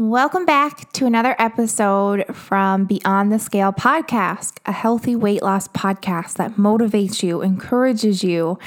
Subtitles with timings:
[0.00, 6.36] Welcome back to another episode from Beyond the Scale podcast, a healthy weight loss podcast
[6.38, 8.58] that motivates you, encourages you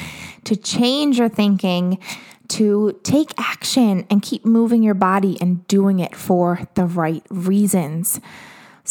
[0.43, 1.97] to change your thinking,
[2.49, 8.21] to take action and keep moving your body and doing it for the right reasons.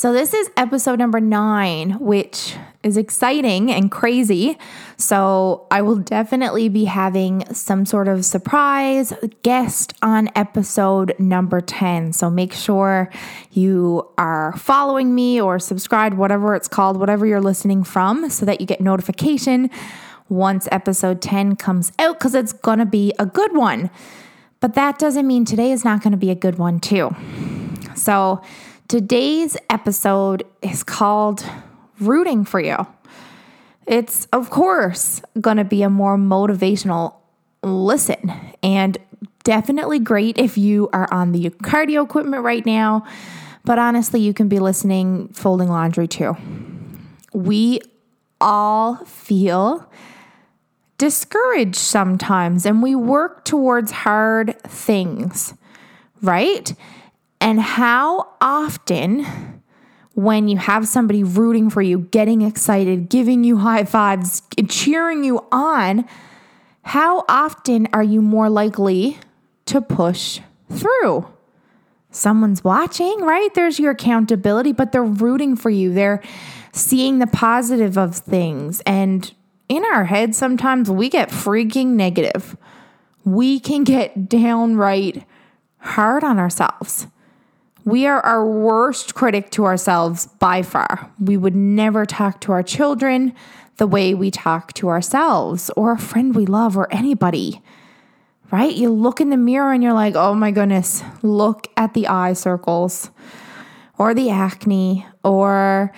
[0.02, 4.58] So, this is episode number nine, which is exciting and crazy.
[4.96, 9.12] So, I will definitely be having some sort of surprise
[9.44, 12.14] guest on episode number 10.
[12.14, 13.12] So, make sure
[13.52, 18.60] you are following me or subscribed, whatever it's called, whatever you're listening from, so that
[18.60, 19.70] you get notification
[20.28, 23.88] once episode 10 comes out because it's going to be a good one.
[24.58, 27.14] But that doesn't mean today is not going to be a good one, too.
[27.94, 28.42] So,
[28.88, 31.44] Today's episode is called
[31.98, 32.86] Rooting for You.
[33.86, 37.14] It's, of course, going to be a more motivational
[37.62, 38.30] listen
[38.62, 38.98] and
[39.44, 43.06] definitely great if you are on the cardio equipment right now.
[43.64, 46.36] But honestly, you can be listening folding laundry too.
[47.32, 47.80] We
[48.40, 49.88] all feel
[50.98, 55.54] discouraged sometimes and we work towards hard things,
[56.20, 56.74] right?
[57.42, 59.26] And how often,
[60.14, 65.44] when you have somebody rooting for you, getting excited, giving you high fives, cheering you
[65.50, 66.04] on,
[66.82, 69.18] how often are you more likely
[69.66, 70.38] to push
[70.70, 71.26] through?
[72.12, 73.52] Someone's watching, right?
[73.54, 75.92] There's your accountability, but they're rooting for you.
[75.92, 76.22] They're
[76.70, 78.80] seeing the positive of things.
[78.86, 79.34] And
[79.68, 82.56] in our heads, sometimes we get freaking negative.
[83.24, 85.26] We can get downright
[85.78, 87.08] hard on ourselves.
[87.84, 91.10] We are our worst critic to ourselves by far.
[91.18, 93.34] We would never talk to our children
[93.78, 97.60] the way we talk to ourselves or a friend we love or anybody.
[98.52, 98.74] Right?
[98.74, 102.34] You look in the mirror and you're like, oh my goodness, look at the eye
[102.34, 103.10] circles
[103.98, 105.92] or the acne or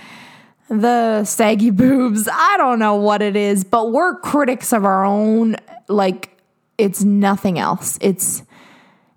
[0.71, 2.29] the saggy boobs.
[2.33, 5.57] I don't know what it is, but we're critics of our own.
[5.89, 6.31] Like,
[6.79, 7.99] it's nothing else.
[8.01, 8.44] It's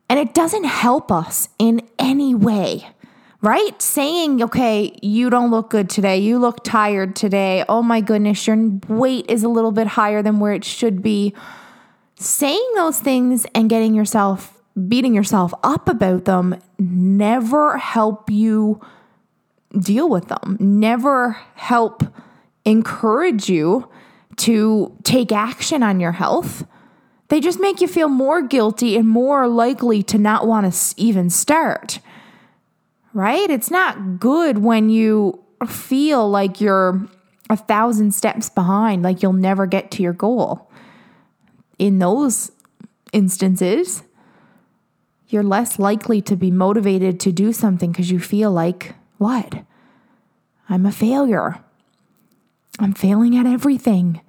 [0.09, 2.87] and it doesn't help us in any way,
[3.41, 3.81] right?
[3.81, 6.17] Saying, okay, you don't look good today.
[6.17, 7.63] You look tired today.
[7.67, 8.57] Oh my goodness, your
[8.87, 11.33] weight is a little bit higher than where it should be.
[12.15, 14.57] Saying those things and getting yourself,
[14.87, 18.79] beating yourself up about them never help you
[19.77, 22.03] deal with them, never help
[22.65, 23.89] encourage you
[24.37, 26.65] to take action on your health
[27.29, 31.29] they just make you feel more guilty and more likely to not want to even
[31.29, 31.99] start.
[33.13, 33.49] Right?
[33.49, 37.07] It's not good when you feel like you're
[37.49, 40.69] a thousand steps behind, like you'll never get to your goal.
[41.79, 42.51] In those
[43.13, 44.03] instances,
[45.29, 49.63] you're less likely to be motivated to do something because you feel like, what?
[50.69, 51.59] I'm a failure.
[52.79, 54.21] I'm failing at everything.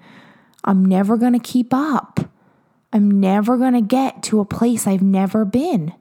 [0.65, 2.18] I'm never going to keep up.
[2.93, 5.93] I'm never going to get to a place I've never been.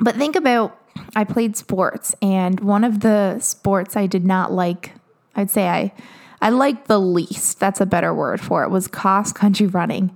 [0.00, 0.78] But think about
[1.14, 4.92] I played sports, and one of the sports I did not like,
[5.34, 5.92] I'd say I
[6.40, 7.60] I liked the least.
[7.60, 8.70] That's a better word for it.
[8.70, 10.14] Was cross country running.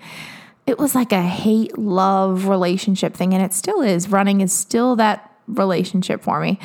[0.67, 4.09] It was like a hate love relationship thing, and it still is.
[4.09, 6.59] Running is still that relationship for me.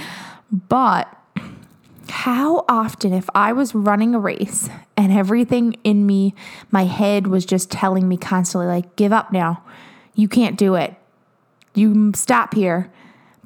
[0.52, 1.08] But
[2.12, 6.36] how often, if I was running a race and everything in me,
[6.70, 9.64] my head was just telling me constantly, like, give up now.
[10.14, 10.96] You can't do it.
[11.74, 12.92] You stop here.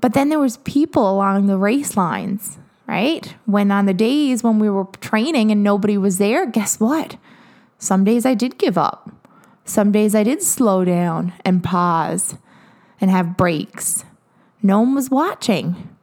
[0.02, 3.36] But then there was people along the race lines, right?
[3.46, 7.18] When on the days when we were training and nobody was there, guess what?
[7.80, 9.10] Some days I did give up.
[9.64, 12.36] Some days I did slow down and pause
[13.02, 14.04] and have breaks.
[14.62, 15.95] No one was watching.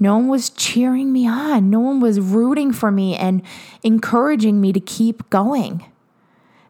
[0.00, 1.70] No one was cheering me on.
[1.70, 3.42] No one was rooting for me and
[3.82, 5.84] encouraging me to keep going.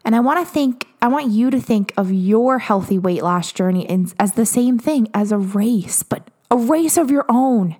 [0.05, 3.51] And I want to think, I want you to think of your healthy weight loss
[3.51, 3.87] journey
[4.19, 7.77] as the same thing as a race, but a race of your own,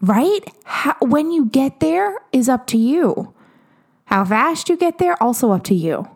[0.00, 0.40] right?
[0.64, 3.34] How, when you get there is up to you.
[4.06, 6.08] How fast you get there, also up to you.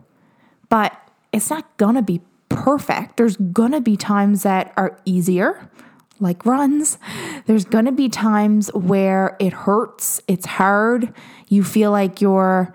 [0.69, 0.95] But
[1.33, 3.17] it's not gonna be perfect.
[3.17, 5.69] There's gonna be times that are easier
[6.19, 6.97] like runs.
[7.45, 11.13] There's going to be times where it hurts, it's hard,
[11.47, 12.73] you feel like you're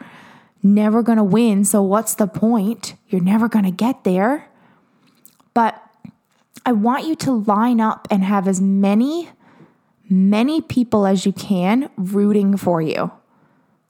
[0.62, 1.64] never going to win.
[1.64, 2.94] So, what's the point?
[3.08, 4.48] You're never going to get there.
[5.52, 5.80] But
[6.66, 9.28] I want you to line up and have as many,
[10.08, 13.12] many people as you can rooting for you,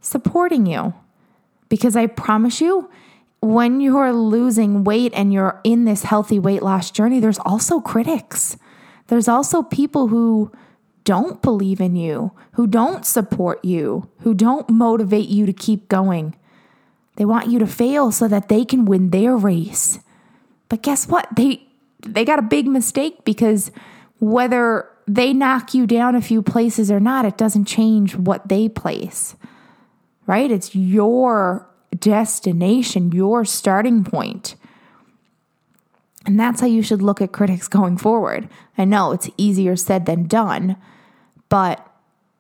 [0.01, 0.95] supporting you.
[1.69, 2.91] Because I promise you,
[3.41, 8.57] when you're losing weight and you're in this healthy weight loss journey, there's also critics
[9.09, 10.51] There's also people who
[11.05, 16.35] don't believe in you, who don't support you, who don't motivate you to keep going.
[17.17, 20.01] They want you to fail so that they can win their race.
[20.69, 21.29] But guess what?
[21.37, 21.67] They
[22.07, 23.71] they got a big mistake because
[24.19, 28.69] whether they knock you down a few places or not, it doesn't change what they
[28.69, 29.37] place.
[30.27, 30.51] Right?
[30.51, 31.69] It's your
[31.99, 34.57] destination, your starting point.
[36.27, 38.49] And that's how you should look at critics going forward.
[38.79, 40.77] I know it's easier said than done,
[41.49, 41.87] but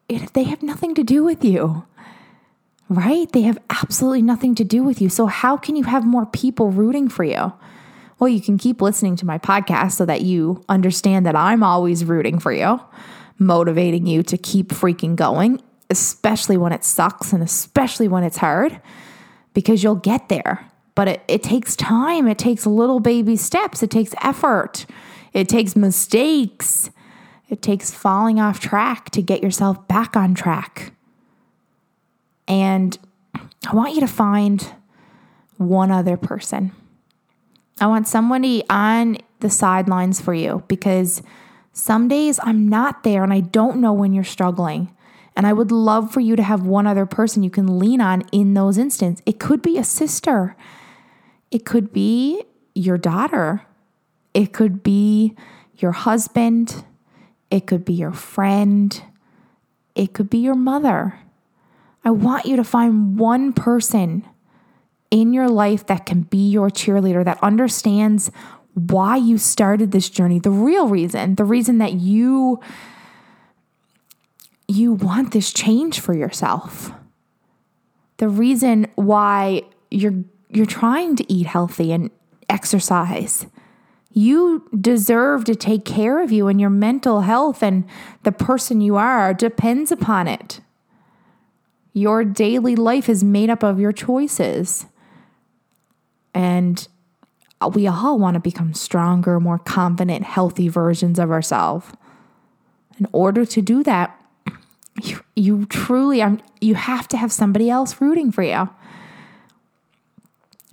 [0.08, 1.84] it, they have nothing to do with you,
[2.88, 3.30] right?
[3.32, 5.08] They have absolutely nothing to do with you.
[5.08, 7.52] So, how can you have more people rooting for you?
[8.18, 12.04] Well, you can keep listening to my podcast so that you understand that I'm always
[12.04, 12.80] rooting for you,
[13.38, 15.60] motivating you to keep freaking going,
[15.90, 18.80] especially when it sucks and especially when it's hard,
[19.52, 20.70] because you'll get there.
[20.94, 24.86] But it, it takes time, it takes little baby steps, it takes effort,
[25.32, 26.90] it takes mistakes,
[27.48, 30.92] it takes falling off track to get yourself back on track.
[32.46, 32.96] And
[33.66, 34.72] I want you to find
[35.56, 36.72] one other person
[37.80, 41.22] I want somebody on the sidelines for you because
[41.72, 44.94] some days I'm not there and I don't know when you're struggling.
[45.36, 48.22] And I would love for you to have one other person you can lean on
[48.30, 49.22] in those instances.
[49.26, 50.54] It could be a sister,
[51.54, 52.42] it could be
[52.74, 53.62] your daughter,
[54.34, 55.36] it could be
[55.76, 56.84] your husband,
[57.48, 59.00] it could be your friend,
[59.94, 61.20] it could be your mother.
[62.04, 64.26] I want you to find one person
[65.12, 68.32] in your life that can be your cheerleader, that understands
[68.72, 72.58] why you started this journey, the real reason, the reason that you
[74.66, 76.90] you want this change for yourself.
[78.16, 79.62] The reason why
[79.92, 80.24] you're
[80.54, 82.10] you're trying to eat healthy and
[82.48, 83.46] exercise.
[84.10, 87.84] You deserve to take care of you and your mental health and
[88.22, 90.60] the person you are depends upon it.
[91.92, 94.86] Your daily life is made up of your choices.
[96.32, 96.86] And
[97.72, 101.86] we all want to become stronger, more confident, healthy versions of ourselves.
[102.98, 104.20] In order to do that,
[105.02, 108.68] you, you truly um, you have to have somebody else rooting for you.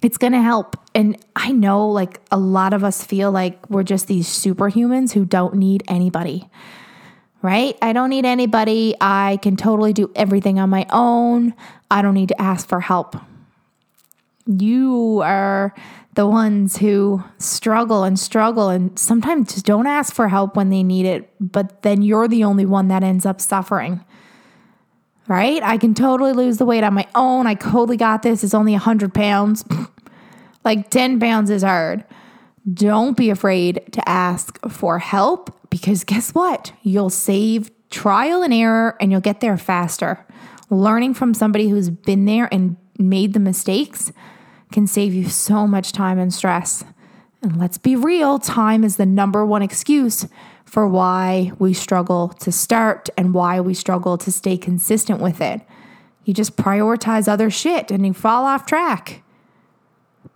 [0.01, 0.77] It's going to help.
[0.95, 5.25] And I know like a lot of us feel like we're just these superhumans who
[5.25, 6.49] don't need anybody.
[7.41, 7.77] Right?
[7.81, 8.95] I don't need anybody.
[9.01, 11.53] I can totally do everything on my own.
[11.89, 13.15] I don't need to ask for help.
[14.45, 15.73] You are
[16.13, 20.83] the ones who struggle and struggle and sometimes just don't ask for help when they
[20.83, 24.03] need it, but then you're the only one that ends up suffering.
[25.27, 25.63] Right?
[25.63, 27.47] I can totally lose the weight on my own.
[27.47, 28.43] I totally got this.
[28.43, 29.63] It's only 100 pounds.
[30.63, 32.03] like 10 pounds is hard.
[32.71, 36.71] Don't be afraid to ask for help because guess what?
[36.83, 40.25] You'll save trial and error and you'll get there faster.
[40.69, 44.11] Learning from somebody who's been there and made the mistakes
[44.71, 46.83] can save you so much time and stress.
[47.41, 50.27] And let's be real, time is the number one excuse
[50.63, 55.61] for why we struggle to start and why we struggle to stay consistent with it.
[56.23, 59.23] You just prioritize other shit and you fall off track.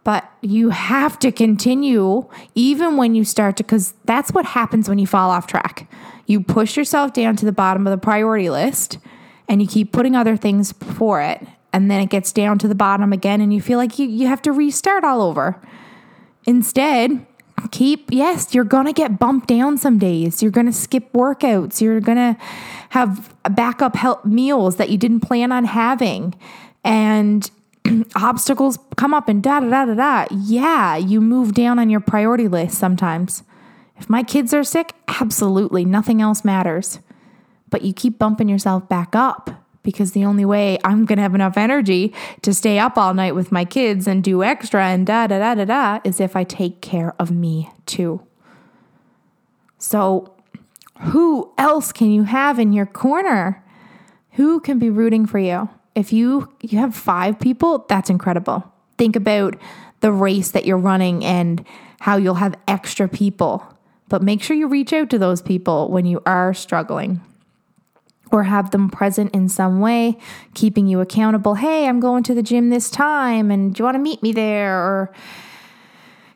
[0.04, 5.00] But you have to continue even when you start to, because that's what happens when
[5.00, 5.90] you fall off track.
[6.28, 9.00] You push yourself down to the bottom of the priority list
[9.48, 12.76] and you keep putting other things before it and then it gets down to the
[12.76, 15.62] bottom again and you feel like you, you have to restart all over.
[16.46, 17.26] Instead,
[17.72, 20.42] keep, yes, you're going to get bumped down some days.
[20.42, 21.82] You're going to skip workouts.
[21.82, 22.38] You're going to
[22.90, 26.36] have backup help meals that you didn't plan on having.
[26.84, 27.50] And
[28.16, 30.26] obstacles come up and da da da da da.
[30.32, 33.44] Yeah, you move down on your priority list sometimes.
[33.98, 37.00] If my kids are sick, absolutely nothing else matters.
[37.70, 39.50] But you keep bumping yourself back up
[39.84, 43.36] because the only way I'm going to have enough energy to stay up all night
[43.36, 46.44] with my kids and do extra and da da da da da is if I
[46.44, 48.22] take care of me too.
[49.78, 50.34] So,
[51.02, 53.64] who else can you have in your corner?
[54.32, 55.70] Who can be rooting for you?
[55.96, 58.72] If you you have 5 people, that's incredible.
[58.98, 59.56] Think about
[60.02, 61.66] the race that you're running and
[62.02, 63.64] how you'll have extra people.
[64.08, 67.22] But make sure you reach out to those people when you are struggling
[68.32, 70.18] or have them present in some way,
[70.54, 71.56] keeping you accountable.
[71.56, 74.32] Hey, I'm going to the gym this time, and do you want to meet me
[74.34, 74.78] there?
[74.78, 75.14] Or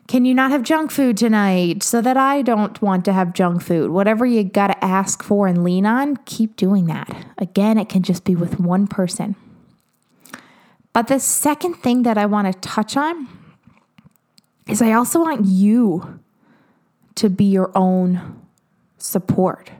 [0.06, 3.62] can you not have junk food tonight so that I don't want to have junk
[3.62, 3.90] food?
[3.90, 7.14] Whatever you got to ask for and lean on, keep doing that.
[7.38, 9.36] Again, it can just be with one person.
[10.92, 13.28] But the second thing that I want to touch on
[14.66, 16.20] is I also want you
[17.16, 18.40] to be your own
[18.98, 19.70] support.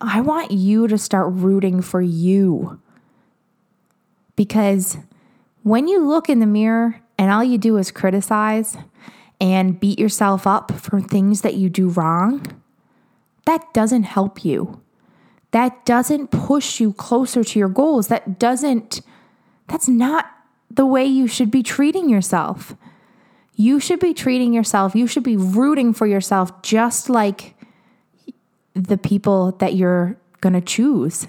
[0.00, 2.80] I want you to start rooting for you.
[4.36, 4.98] Because
[5.62, 8.76] when you look in the mirror and all you do is criticize
[9.40, 12.60] and beat yourself up for things that you do wrong,
[13.46, 14.80] that doesn't help you.
[15.52, 18.08] That doesn't push you closer to your goals.
[18.08, 19.00] That doesn't,
[19.68, 20.26] that's not
[20.70, 22.74] the way you should be treating yourself.
[23.56, 27.54] You should be treating yourself, you should be rooting for yourself just like
[28.74, 31.28] the people that you're going to choose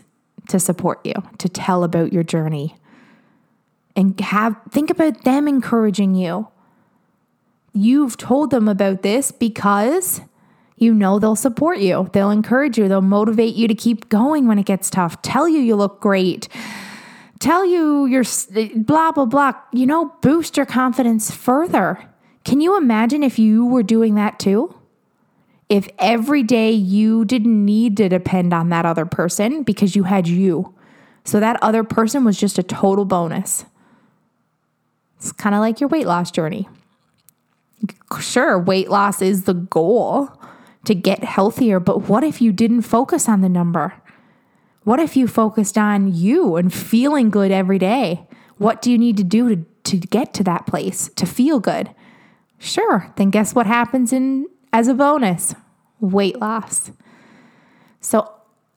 [0.49, 2.75] to support you, to tell about your journey.
[3.95, 6.47] And have think about them encouraging you.
[7.73, 10.21] You've told them about this because
[10.77, 12.09] you know they'll support you.
[12.11, 12.87] They'll encourage you.
[12.89, 15.21] They'll motivate you to keep going when it gets tough.
[15.21, 16.49] Tell you you look great.
[17.39, 18.23] Tell you you're
[18.75, 19.53] blah, blah, blah.
[19.71, 21.99] You know, boost your confidence further.
[22.43, 24.73] Can you imagine if you were doing that too?
[25.67, 30.27] If every day you didn't need to depend on that other person because you had
[30.27, 30.73] you.
[31.23, 33.65] So that other person was just a total bonus.
[35.17, 36.69] It's kind of like your weight loss journey.
[38.19, 40.29] Sure, weight loss is the goal
[40.85, 43.95] to get healthier, but what if you didn't focus on the number?
[44.85, 48.27] What if you focused on you and feeling good every day?
[48.59, 51.89] What do you need to do to, to get to that place, to feel good?
[52.59, 55.55] Sure, then guess what happens in as a bonus?
[55.99, 56.91] Weight loss.
[57.99, 58.31] So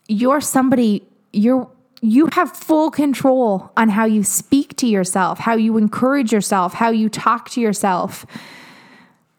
[0.08, 5.76] you're somebody you're you have full control on how you speak to yourself, how you
[5.76, 8.24] encourage yourself, how you talk to yourself,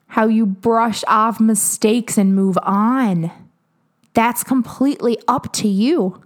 [0.08, 3.32] how you brush off mistakes and move on.
[4.14, 6.22] That's completely up to you.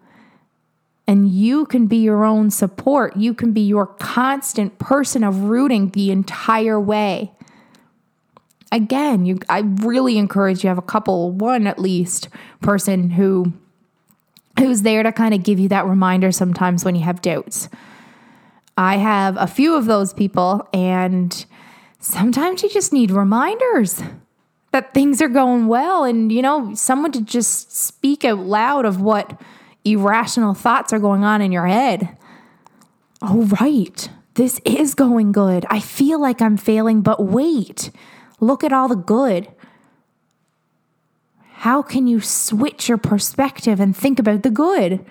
[1.05, 3.17] And you can be your own support.
[3.17, 7.33] You can be your constant person of rooting the entire way
[8.73, 12.27] again, you I really encourage you have a couple, one at least
[12.59, 13.53] person who
[14.59, 17.69] who's there to kind of give you that reminder sometimes when you have doubts.
[18.77, 21.45] I have a few of those people and
[21.99, 24.01] sometimes you just need reminders
[24.71, 28.99] that things are going well and you know someone to just speak out loud of
[28.99, 29.39] what
[29.85, 32.17] irrational thoughts are going on in your head.
[33.21, 34.09] Oh right.
[34.35, 35.65] This is going good.
[35.69, 37.91] I feel like I'm failing, but wait.
[38.39, 39.47] Look at all the good.
[41.63, 45.05] How can you switch your perspective and think about the good?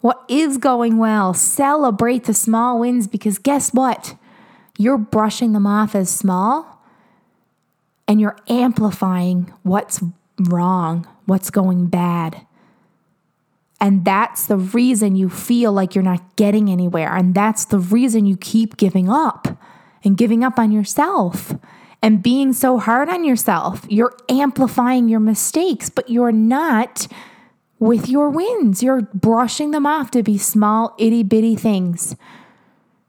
[0.00, 1.32] What is going well?
[1.32, 4.14] Celebrate the small wins because guess what?
[4.76, 6.82] You're brushing them off as small
[8.06, 10.02] and you're amplifying what's
[10.38, 12.45] wrong, what's going bad.
[13.80, 17.14] And that's the reason you feel like you're not getting anywhere.
[17.14, 19.48] And that's the reason you keep giving up
[20.02, 21.54] and giving up on yourself
[22.02, 23.84] and being so hard on yourself.
[23.88, 27.06] You're amplifying your mistakes, but you're not
[27.78, 28.82] with your wins.
[28.82, 32.16] You're brushing them off to be small, itty bitty things.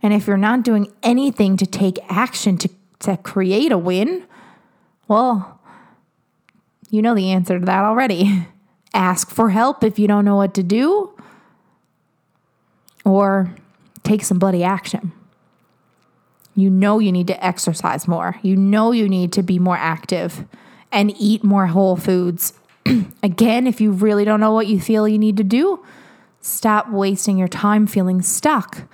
[0.03, 2.69] And if you're not doing anything to take action to,
[2.99, 4.25] to create a win,
[5.07, 5.61] well,
[6.89, 8.47] you know the answer to that already.
[8.93, 11.13] Ask for help if you don't know what to do,
[13.05, 13.53] or
[14.03, 15.11] take some bloody action.
[16.55, 18.37] You know you need to exercise more.
[18.41, 20.45] You know you need to be more active
[20.91, 22.53] and eat more whole foods.
[23.23, 25.85] Again, if you really don't know what you feel you need to do,
[26.41, 28.89] stop wasting your time feeling stuck.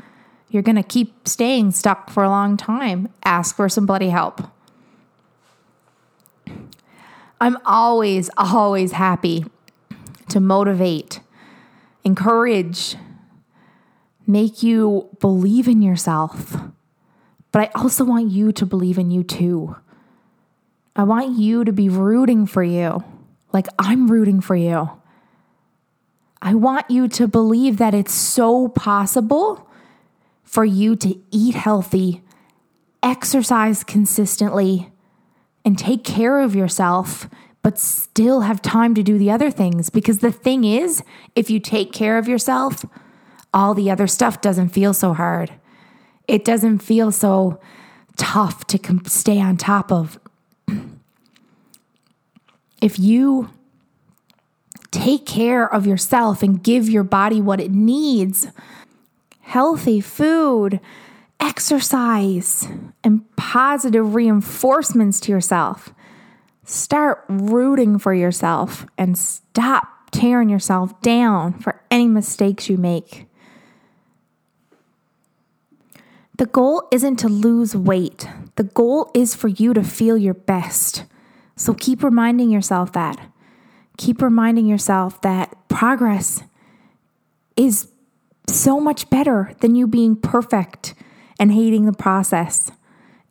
[0.50, 3.08] You're going to keep staying stuck for a long time.
[3.24, 4.42] Ask for some bloody help.
[7.40, 9.46] I'm always, always happy
[10.34, 11.22] to motivate,
[12.04, 12.96] encourage,
[14.28, 16.56] make you believe in yourself
[17.54, 19.78] but I also want you to believe in you too.
[20.96, 23.04] I want you to be rooting for you,
[23.54, 24.90] like I'm rooting for you.
[26.42, 29.70] I want you to believe that it's so possible
[30.44, 32.24] for you to eat healthy,
[33.04, 34.92] exercise consistently,
[35.64, 37.30] and take care of yourself,
[37.64, 39.90] but still have time to do the other things.
[39.90, 41.02] Because the thing is,
[41.36, 42.86] if you take care of yourself,
[43.54, 45.54] all the other stuff doesn't feel so hard
[46.28, 47.60] it doesn't feel so
[48.18, 50.20] tough to com- stay on top of.
[52.82, 53.50] if you
[54.92, 58.48] take care of yourself and give your body what it needs
[59.42, 60.80] healthy food,
[61.40, 62.68] exercise,
[63.04, 65.94] and positive reinforcements to yourself.
[66.66, 73.26] Start rooting for yourself and stop tearing yourself down for any mistakes you make.
[76.38, 81.06] The goal isn't to lose weight, the goal is for you to feel your best.
[81.56, 83.20] So keep reminding yourself that.
[83.98, 86.44] Keep reminding yourself that progress
[87.56, 87.90] is
[88.48, 90.96] so much better than you being perfect
[91.40, 92.72] and hating the process.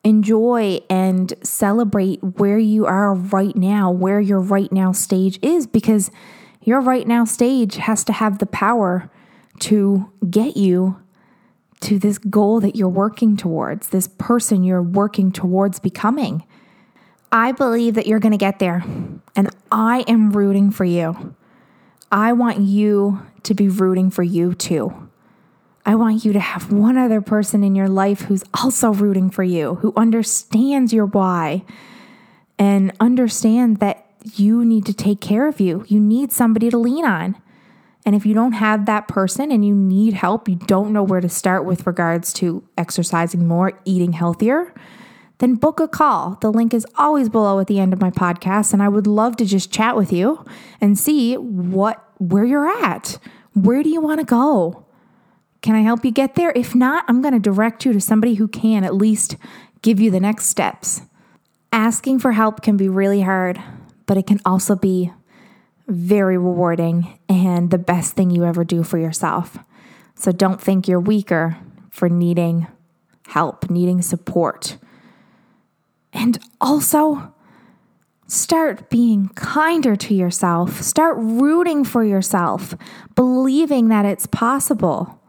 [0.05, 6.11] Enjoy and celebrate where you are right now, where your right now stage is, because
[6.63, 9.11] your right now stage has to have the power
[9.61, 11.01] to get you
[11.81, 16.45] to this goal that you're working towards, this person you're working towards becoming.
[17.31, 18.85] I believe that you're going to get there,
[19.35, 21.35] and I am rooting for you.
[22.11, 25.09] I want you to be rooting for you too.
[25.85, 29.43] I want you to have one other person in your life who's also rooting for
[29.43, 31.65] you, who understands your why
[32.59, 35.85] and understand that you need to take care of you.
[35.89, 37.37] You need somebody to lean on.
[38.07, 41.21] And if you don't have that person and you need help, you don't know where
[41.21, 44.73] to start with regards to exercising more, eating healthier,
[45.39, 46.39] then book a call.
[46.41, 49.37] The link is always below at the end of my podcast and I would love
[49.39, 50.45] to just chat with you
[50.81, 53.19] and see what where you're at.
[53.55, 54.85] Where do you want to go?
[55.63, 56.53] Can I help you get there?
[56.57, 59.37] If not, I'm going to direct you to somebody who can at least
[59.81, 61.03] give you the next steps.
[61.73, 63.63] Asking for help can be really hard,
[64.07, 65.13] but it can also be
[65.87, 69.59] very rewarding and the best thing you ever do for yourself.
[70.17, 71.57] So don't think you're weaker
[71.91, 72.67] for needing
[73.29, 74.77] help, needing support.
[76.13, 77.33] And also,
[78.27, 80.83] start being kinder to yourself.
[80.83, 82.75] Start rooting for yourself,
[83.15, 85.22] believing that it's possible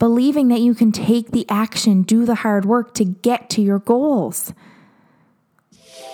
[0.00, 3.78] believing that you can take the action, do the hard work to get to your
[3.78, 4.52] goals.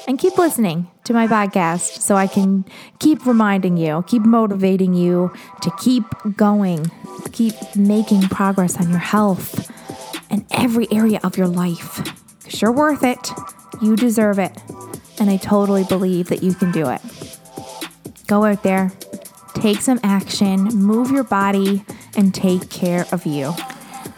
[0.09, 2.65] And keep listening to my podcast so I can
[2.99, 6.05] keep reminding you, keep motivating you to keep
[6.37, 6.91] going,
[7.33, 9.71] keep making progress on your health
[10.31, 12.05] and every area of your life.
[12.39, 13.31] Because you're worth it,
[13.81, 14.53] you deserve it,
[15.21, 17.01] and I totally believe that you can do it.
[18.27, 18.91] Go out there,
[19.55, 21.85] take some action, move your body,
[22.17, 23.55] and take care of you.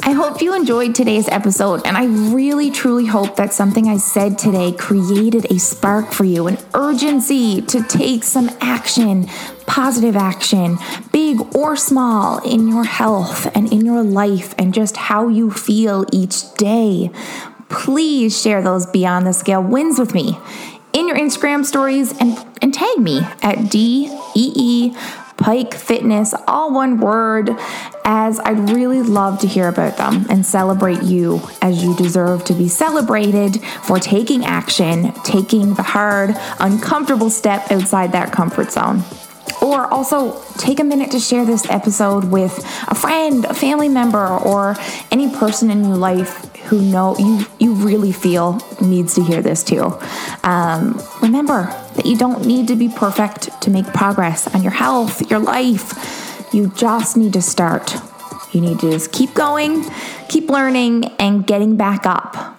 [0.09, 4.39] I hope you enjoyed today's episode, and I really truly hope that something I said
[4.39, 9.27] today created a spark for you, an urgency to take some action,
[9.67, 10.79] positive action,
[11.13, 16.07] big or small, in your health and in your life and just how you feel
[16.11, 17.11] each day.
[17.69, 20.39] Please share those beyond the scale wins with me
[20.95, 24.97] in your Instagram stories and, and tag me at DEE
[25.39, 27.51] Pike Fitness, all one word,
[28.05, 32.55] as I'd really love to hear about them and celebrate you as you deserve to
[32.55, 39.05] be celebrated for taking action, taking the hard, uncomfortable step outside that comfort zone.
[39.63, 44.27] Or also take a minute to share this episode with a friend, a family member,
[44.27, 44.77] or
[45.11, 49.65] any person in your life who know you you really feel needs to hear this
[49.65, 49.99] too.
[50.45, 55.29] Um, remember that you don't need to be perfect to make progress on your health,
[55.31, 56.55] your life.
[56.55, 57.97] You just need to start.
[58.55, 59.85] You need to just keep going,
[60.29, 62.57] keep learning, and getting back up.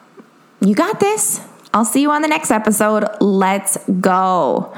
[0.60, 1.42] You got this.
[1.74, 3.06] I'll see you on the next episode.
[3.22, 4.74] Let's go.